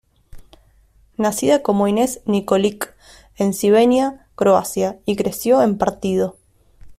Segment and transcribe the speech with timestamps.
[1.17, 2.89] Nacida como Ines Nikolić
[3.37, 6.37] en Šibenik, Croacia y creció en Partido.